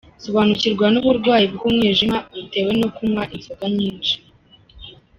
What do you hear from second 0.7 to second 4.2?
n’uburwayi bw’umwijima butewe no kunywa inzoga nyinshi